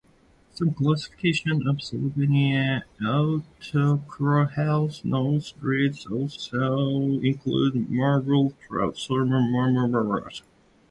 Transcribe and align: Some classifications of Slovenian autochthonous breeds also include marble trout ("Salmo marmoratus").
Some 0.49 0.71
classifications 0.73 1.63
of 1.67 1.75
Slovenian 1.75 2.81
autochthonous 3.01 5.51
breeds 5.59 6.07
also 6.07 7.19
include 7.19 7.87
marble 7.91 8.55
trout 8.67 8.97
("Salmo 8.97 9.41
marmoratus"). 9.41 10.41